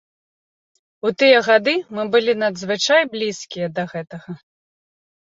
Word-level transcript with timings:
У 1.07 1.09
тыя 1.23 1.41
гады 1.47 1.73
мы 1.97 2.05
былі 2.15 2.33
надзвычай 2.43 3.01
блізкія 3.13 3.67
да 3.75 3.83
гэтага. 3.93 4.31